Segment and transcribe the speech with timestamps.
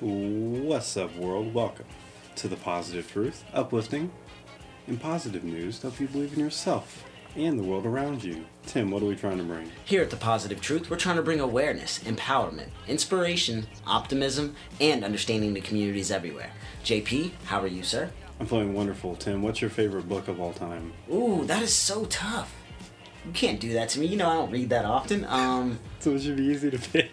[0.00, 1.52] What's up, world?
[1.52, 1.86] Welcome
[2.36, 4.12] to the positive truth, uplifting,
[4.86, 8.44] and positive news to help you believe in yourself and the world around you.
[8.64, 9.68] Tim, what are we trying to bring?
[9.84, 15.52] Here at The Positive Truth, we're trying to bring awareness, empowerment, inspiration, optimism, and understanding
[15.54, 16.52] to communities everywhere.
[16.84, 18.10] JP, how are you, sir?
[18.38, 19.16] I'm feeling wonderful.
[19.16, 20.92] Tim, what's your favorite book of all time?
[21.12, 22.54] Ooh, that is so tough.
[23.26, 24.06] You can't do that to me.
[24.06, 25.24] You know I don't read that often.
[25.24, 27.10] Um, So it should be easy to pick.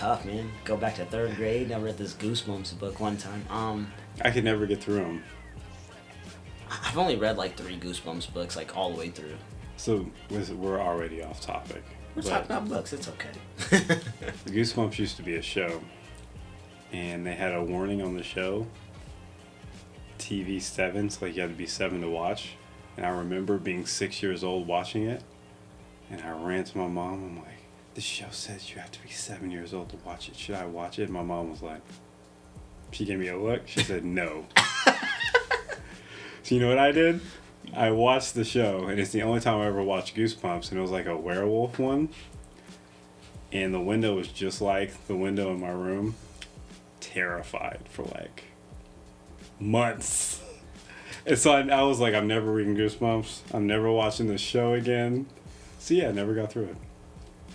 [0.00, 0.50] Tough, man.
[0.64, 1.70] Go back to third grade.
[1.70, 3.44] I read this Goosebumps book one time.
[3.50, 3.92] Um,
[4.24, 5.22] I could never get through them.
[6.70, 9.34] I've only read like three Goosebumps books, like all the way through.
[9.76, 11.82] So we're- already off topic.
[12.16, 12.94] We're talking about books.
[12.94, 13.28] It's okay.
[14.46, 15.82] Goosebumps used to be a show,
[16.92, 18.66] and they had a warning on the show.
[20.18, 22.54] TV seven, so like you had to be seven to watch.
[22.96, 25.22] And I remember being six years old watching it,
[26.10, 27.22] and I ran to my mom.
[27.24, 27.59] I'm like,
[27.94, 30.36] "This show says you have to be seven years old to watch it.
[30.36, 31.80] Should I watch it?" My mom was like,
[32.90, 33.68] she gave me a look.
[33.68, 34.46] She said, "No."
[36.42, 37.20] so you know what I did?
[37.74, 40.82] I watched the show, and it's the only time I ever watched Goosebumps, and it
[40.82, 42.08] was like a werewolf one
[43.52, 46.14] and the window was just like the window in my room.
[47.00, 48.44] Terrified for like
[49.58, 50.42] months.
[51.26, 53.40] And so I, I was like, I'm never reading Goosebumps.
[53.52, 55.26] I'm never watching this show again.
[55.78, 56.76] So yeah, I never got through it.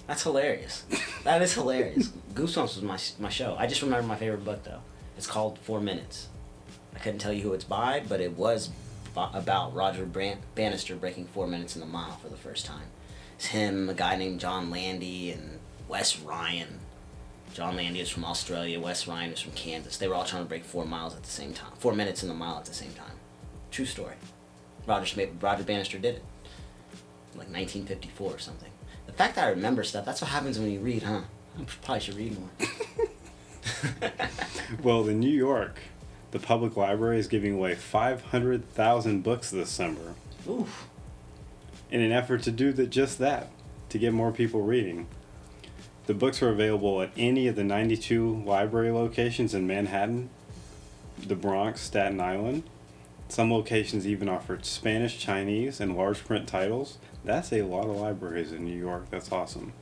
[0.08, 0.84] That's hilarious.
[1.24, 2.12] That is hilarious.
[2.34, 3.56] Goosebumps was my my show.
[3.58, 4.82] I just remember my favorite book though.
[5.18, 6.28] It's called Four Minutes.
[6.96, 8.70] I couldn't tell you who it's by, but it was
[9.16, 10.06] about Roger
[10.56, 12.88] Bannister breaking four minutes in the mile for the first time.
[13.36, 16.80] It's him, a guy named John Landy, and Wes Ryan.
[17.54, 18.80] John Landy is from Australia.
[18.80, 19.98] Wes Ryan is from Kansas.
[19.98, 21.72] They were all trying to break four miles at the same time.
[21.80, 23.16] Four minutes in the mile at the same time.
[23.72, 24.16] True story.
[24.86, 26.24] Roger Roger Bannister did it.
[27.34, 28.72] Like 1954 or something.
[29.16, 31.22] The fact that I remember stuff, that's what happens when you read, huh?
[31.58, 32.50] I probably should read more.
[34.84, 35.80] Well, in New York,
[36.32, 40.16] the public library is giving away 500,000 books this summer
[40.50, 40.88] Oof.
[41.90, 43.50] in an effort to do that, just that,
[43.90, 45.08] to get more people reading.
[46.08, 50.30] The books are available at any of the 92 library locations in Manhattan,
[51.26, 52.64] the Bronx, Staten Island.
[53.30, 56.98] Some locations even offer Spanish, Chinese, and large print titles.
[57.26, 59.10] That's a lot of libraries in New York.
[59.10, 59.74] That's awesome.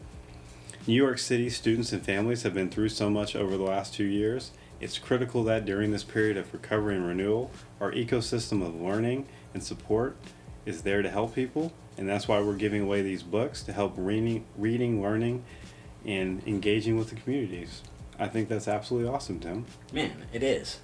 [0.87, 4.05] New York City students and families have been through so much over the last two
[4.05, 4.51] years.
[4.79, 9.61] It's critical that during this period of recovery and renewal, our ecosystem of learning and
[9.61, 10.15] support
[10.65, 11.73] is there to help people.
[11.97, 15.43] And that's why we're giving away these books to help reading, reading learning,
[16.05, 17.81] and engaging with the communities.
[18.17, 19.65] I think that's absolutely awesome, Tim.
[19.91, 20.79] Man, it is.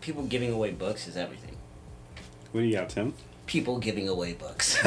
[0.00, 1.56] People giving away books is everything.
[2.50, 3.12] What do you got, Tim?
[3.46, 4.78] People giving away books.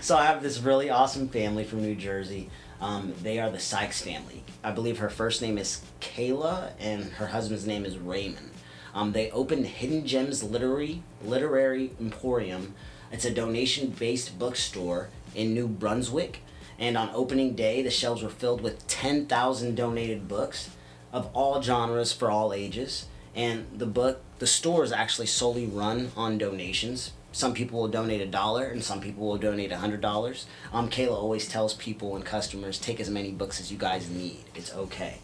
[0.00, 2.50] so I have this really awesome family from New Jersey.
[2.80, 4.44] Um, they are the Sykes family.
[4.62, 8.50] I believe her first name is Kayla and her husband's name is Raymond.
[8.94, 12.74] Um, they opened Hidden Gems Literary Literary Emporium.
[13.12, 16.40] It's a donation-based bookstore in New Brunswick.
[16.78, 20.70] And on opening day, the shelves were filled with 10,000 donated books
[21.12, 23.06] of all genres for all ages.
[23.36, 27.12] And the book, the store is actually solely run on donations.
[27.32, 30.46] Some people will donate a dollar, and some people will donate a hundred dollars.
[30.72, 34.44] Um, Kayla always tells people and customers, take as many books as you guys need.
[34.54, 35.18] It's okay.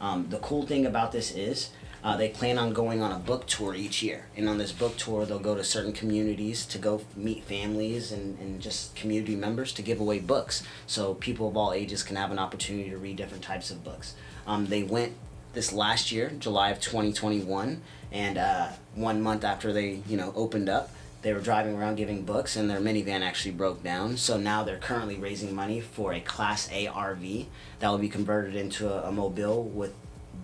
[0.00, 1.70] Um, the cool thing about this is
[2.02, 4.26] uh, they plan on going on a book tour each year.
[4.36, 8.38] And on this book tour, they'll go to certain communities to go meet families and,
[8.38, 10.62] and just community members to give away books.
[10.86, 14.14] So people of all ages can have an opportunity to read different types of books.
[14.46, 15.14] Um, they went
[15.58, 17.82] this last year, July of 2021,
[18.12, 20.88] and uh, one month after they, you know, opened up,
[21.22, 24.16] they were driving around giving books, and their minivan actually broke down.
[24.16, 27.46] So now they're currently raising money for a Class A RV
[27.80, 29.94] that will be converted into a, a mobile with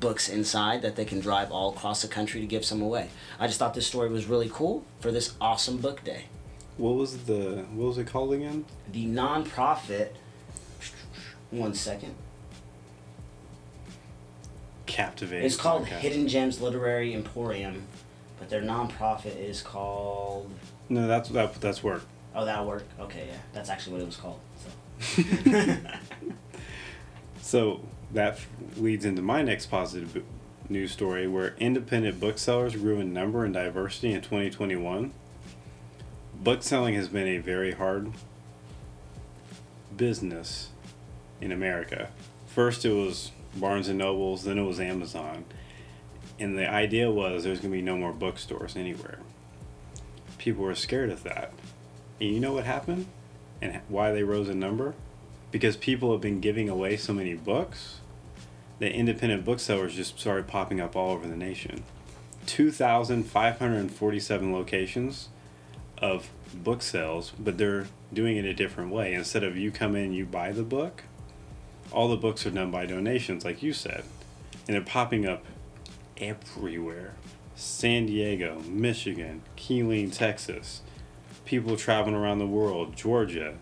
[0.00, 3.08] books inside that they can drive all across the country to give some away.
[3.38, 6.24] I just thought this story was really cool for this awesome book day.
[6.76, 8.64] What was the what was it called again?
[8.90, 10.08] The nonprofit.
[11.52, 12.16] One second.
[14.86, 15.46] Captivating.
[15.46, 15.98] It's called podcast.
[15.98, 17.86] Hidden Gems Literary Emporium,
[18.38, 20.50] but their nonprofit is called.
[20.88, 22.04] No, that's that, that's work.
[22.34, 22.84] Oh, that'll work.
[23.00, 24.40] Okay, yeah, that's actually what it was called.
[24.96, 25.76] So.
[27.44, 28.40] So that
[28.78, 30.24] leads into my next positive
[30.70, 35.12] news story where independent booksellers grew in number and diversity in 2021.
[36.34, 38.12] Book selling has been a very hard
[39.94, 40.70] business
[41.40, 42.08] in America.
[42.46, 45.44] First, it was Barnes and Nobles, then it was Amazon.
[46.38, 49.20] And the idea was there's going to be no more bookstores anywhere.
[50.38, 51.52] People were scared of that.
[52.20, 53.06] And you know what happened?
[53.62, 54.94] And why they rose in number?
[55.50, 58.00] Because people have been giving away so many books
[58.80, 61.84] that independent booksellers just started popping up all over the nation.
[62.46, 65.28] 2,547 locations
[65.98, 69.14] of book sales, but they're doing it a different way.
[69.14, 71.04] Instead of you come in, you buy the book,
[71.92, 74.04] all the books are done by donations, like you said.
[74.66, 75.44] And they're popping up
[76.16, 77.14] everywhere
[77.56, 80.82] San Diego, Michigan, Killeen, Texas,
[81.44, 83.54] people traveling around the world, Georgia,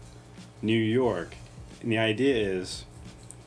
[0.62, 1.34] New York.
[1.82, 2.84] And the idea is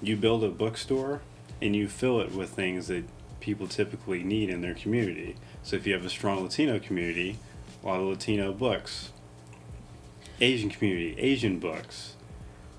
[0.02, 1.22] you build a bookstore
[1.62, 3.06] and you fill it with things that
[3.40, 5.36] people typically need in their community.
[5.64, 7.38] So if you have a strong Latino community,
[7.84, 9.12] a lot of Latino books.
[10.42, 12.16] Asian community, Asian books.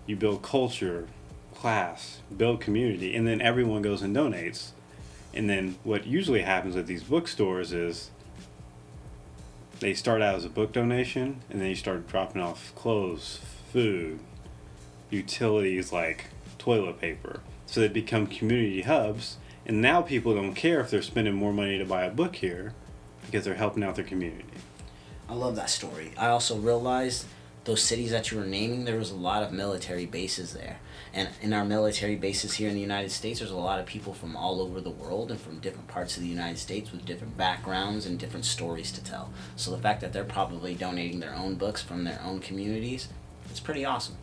[0.06, 1.08] You build culture,
[1.56, 4.70] class, build community, and then everyone goes and donates.
[5.34, 8.10] And then what usually happens with these bookstores is
[9.80, 13.40] they start out as a book donation and then you start dropping off clothes,
[13.72, 14.18] food,
[15.10, 16.26] utilities like
[16.58, 17.40] toilet paper.
[17.66, 19.36] So they become community hubs.
[19.66, 22.72] And now people don't care if they're spending more money to buy a book here
[23.26, 24.44] because they're helping out their community.
[25.28, 26.12] I love that story.
[26.16, 27.26] I also realized
[27.66, 30.78] those cities that you were naming, there was a lot of military bases there.
[31.12, 34.14] And in our military bases here in the United States, there's a lot of people
[34.14, 37.36] from all over the world and from different parts of the United States with different
[37.36, 39.32] backgrounds and different stories to tell.
[39.56, 43.08] So the fact that they're probably donating their own books from their own communities,
[43.50, 44.14] it's pretty awesome.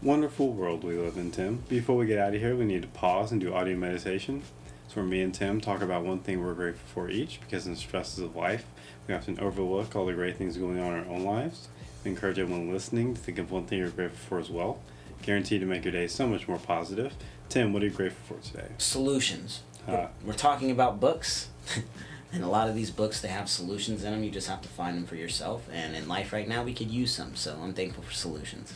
[0.00, 1.64] Wonderful world we live in, Tim.
[1.68, 4.42] Before we get out of here, we need to pause and do audio meditation.
[4.90, 7.74] It's where me and Tim talk about one thing we're grateful for each, because in
[7.74, 8.66] the stresses of life,
[9.06, 11.68] we often overlook all the great things going on in our own lives.
[12.02, 14.80] We encourage everyone listening to think of one thing you're grateful for as well.
[15.22, 17.14] Guaranteed to make your day so much more positive.
[17.48, 18.66] Tim, what are you grateful for today?
[18.78, 19.62] Solutions.
[19.86, 21.50] Uh, We're talking about books.
[22.32, 24.24] and a lot of these books, they have solutions in them.
[24.24, 25.68] You just have to find them for yourself.
[25.72, 27.36] And in life right now, we could use some.
[27.36, 28.74] So I'm thankful for solutions.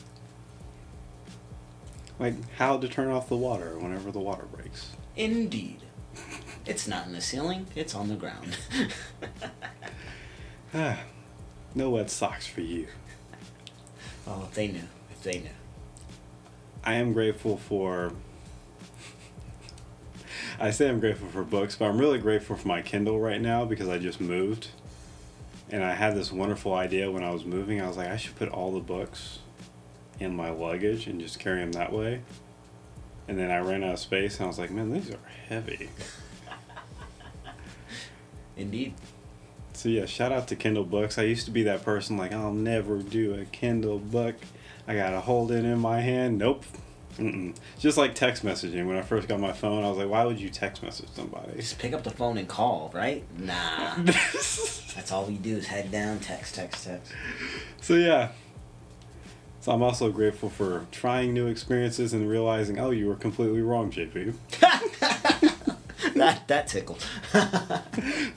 [2.20, 4.92] like how to turn off the water whenever the water breaks.
[5.16, 5.80] Indeed.
[6.66, 8.56] It's not in the ceiling, it's on the ground.
[10.76, 10.98] Ah,
[11.72, 12.88] no wet socks for you.
[14.26, 14.82] oh, if they knew.
[15.12, 15.50] If they knew.
[16.82, 18.12] I am grateful for.
[20.58, 23.64] I say I'm grateful for books, but I'm really grateful for my Kindle right now
[23.64, 24.68] because I just moved.
[25.70, 27.80] And I had this wonderful idea when I was moving.
[27.80, 29.38] I was like, I should put all the books
[30.18, 32.22] in my luggage and just carry them that way.
[33.26, 35.18] And then I ran out of space and I was like, man, these are
[35.48, 35.88] heavy.
[38.56, 38.94] Indeed.
[39.72, 41.18] So yeah, shout out to Kindle books.
[41.18, 44.36] I used to be that person like I'll never do a Kindle book.
[44.86, 46.38] I gotta hold it in my hand.
[46.38, 46.64] Nope.
[47.18, 47.54] Mm-mm.
[47.78, 48.86] Just like text messaging.
[48.86, 51.56] When I first got my phone, I was like, why would you text message somebody?
[51.56, 53.24] Just pick up the phone and call, right?
[53.38, 53.94] Nah.
[54.04, 57.12] That's all we do is head down, text, text, text.
[57.80, 58.30] so yeah.
[59.64, 63.90] So I'm also grateful for trying new experiences and realizing, oh, you were completely wrong,
[63.90, 64.34] JP.
[66.16, 67.02] that that tickled.
[67.32, 67.40] Do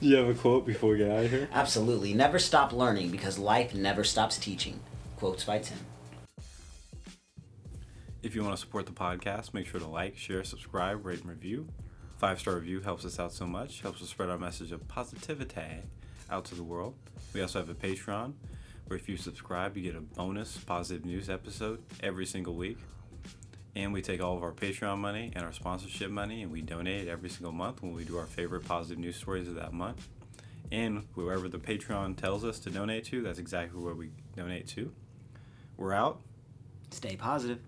[0.00, 1.46] you have a quote before we get out of here?
[1.52, 2.14] Absolutely.
[2.14, 4.80] Never stop learning because life never stops teaching.
[5.16, 5.76] Quotes by Tim.
[8.22, 11.28] If you want to support the podcast, make sure to like, share, subscribe, rate, and
[11.28, 11.68] review.
[12.16, 15.82] Five star review helps us out so much, helps us spread our message of positivity
[16.30, 16.94] out to the world.
[17.34, 18.32] We also have a Patreon
[18.88, 22.78] where if you subscribe, you get a bonus positive news episode every single week.
[23.76, 27.06] And we take all of our Patreon money and our sponsorship money and we donate
[27.06, 30.08] every single month when we do our favorite positive news stories of that month.
[30.72, 34.92] And whoever the Patreon tells us to donate to, that's exactly where we donate to.
[35.76, 36.20] We're out.
[36.90, 37.60] Stay positive.